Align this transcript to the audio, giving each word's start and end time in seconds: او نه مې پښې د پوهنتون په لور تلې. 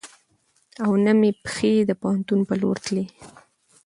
او 0.83 0.91
نه 1.05 1.13
مې 1.19 1.31
پښې 1.43 1.73
د 1.85 1.91
پوهنتون 2.01 2.39
په 2.47 2.53
لور 2.61 2.77
تلې. 2.85 3.05